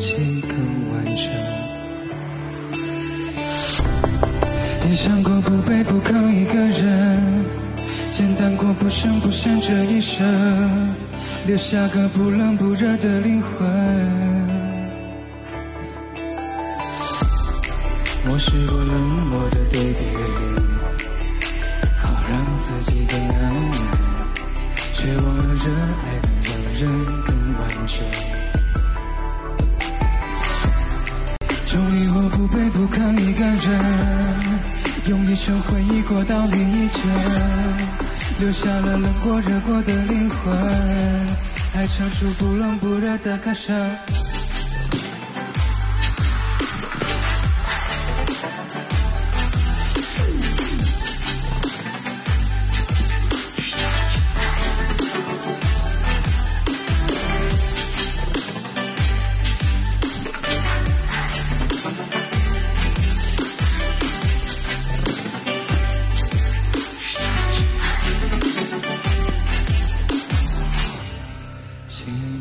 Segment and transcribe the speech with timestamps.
[0.00, 0.56] 让自己更
[0.92, 1.30] 完整。
[4.88, 7.44] 也想过不卑不亢一个人，
[8.10, 10.94] 简单过不声不响这一生，
[11.46, 13.68] 留下个不冷不热的灵魂。
[18.32, 20.60] 我试过冷漠的对别人。
[21.98, 23.72] 好让自己更安稳，
[24.94, 26.06] 却忘了热爱
[26.42, 26.48] 能
[26.80, 28.49] 让人更完整。
[31.70, 33.80] 终于我不卑不亢一个人，
[35.06, 37.08] 用一生回忆过到另一程，
[38.40, 40.52] 留下了冷过热过的灵魂，
[41.72, 43.88] 还唱出不冷不热的歌声。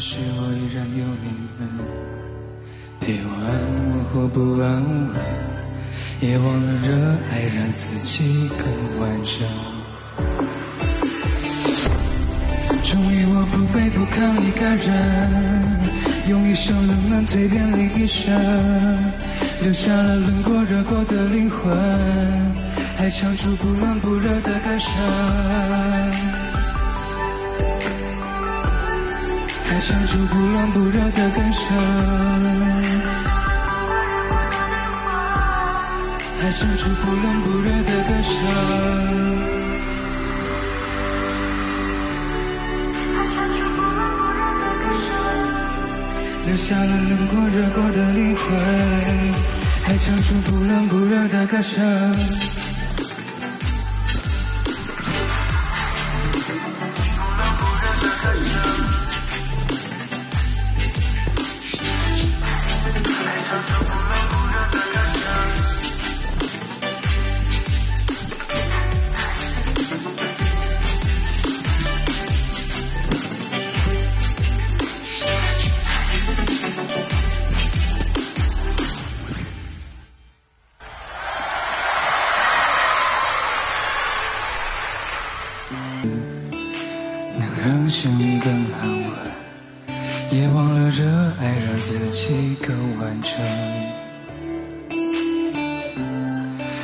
[0.00, 1.68] 是我依然有你们，
[3.00, 3.48] 陪我安
[3.90, 5.14] 稳或不安稳，
[6.22, 6.96] 也忘了热
[7.30, 8.64] 爱让自己更
[8.98, 9.46] 完整。
[12.82, 14.90] 终于我不卑不亢一个人，
[16.30, 18.32] 用一生冷暖蜕变另一生，
[19.60, 21.76] 留下了冷过热过的灵魂，
[22.96, 26.49] 还唱出不冷不热的歌声。
[29.70, 31.64] 还唱出不冷不热的歌声，
[36.42, 38.34] 还唱出不冷不热的歌声，
[46.46, 48.42] 留下了冷过热过的灵魂，
[49.84, 51.80] 还唱出不冷不热的歌声。
[85.72, 89.10] 能让心里更安稳，
[90.30, 91.04] 也忘了热
[91.40, 93.38] 爱让自己更完整。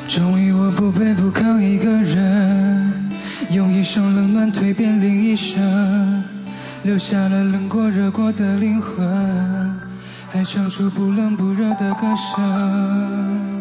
[0.07, 3.11] 终于我不卑不亢一个人，
[3.51, 6.23] 用一生冷暖蜕变另一生，
[6.85, 9.77] 留下了冷过热过的灵魂，
[10.31, 13.56] 还唱出不冷不热的歌声。